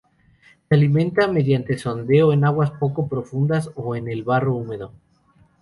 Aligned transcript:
Se 0.67 0.73
alimentan 0.73 1.31
mediante 1.31 1.77
sondeo 1.77 2.33
en 2.33 2.43
aguas 2.43 2.71
poco 2.71 3.07
profundas 3.07 3.69
o 3.75 3.95
en 3.95 4.07
el 4.07 4.23
barro 4.23 4.55
húmedo. 4.55 4.93